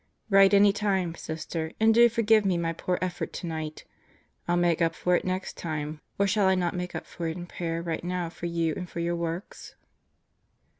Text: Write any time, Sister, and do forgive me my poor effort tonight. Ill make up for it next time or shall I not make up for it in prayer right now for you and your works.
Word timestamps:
Write 0.31 0.51
any 0.51 0.73
time, 0.73 1.13
Sister, 1.13 1.73
and 1.79 1.93
do 1.93 2.09
forgive 2.09 2.43
me 2.43 2.57
my 2.57 2.73
poor 2.73 2.97
effort 3.03 3.31
tonight. 3.31 3.85
Ill 4.49 4.55
make 4.55 4.81
up 4.81 4.95
for 4.95 5.15
it 5.15 5.23
next 5.23 5.57
time 5.57 6.01
or 6.17 6.25
shall 6.25 6.47
I 6.47 6.55
not 6.55 6.73
make 6.73 6.95
up 6.95 7.05
for 7.05 7.27
it 7.27 7.37
in 7.37 7.45
prayer 7.45 7.83
right 7.83 8.03
now 8.03 8.27
for 8.31 8.47
you 8.47 8.73
and 8.75 8.91
your 8.95 9.15
works. 9.15 9.75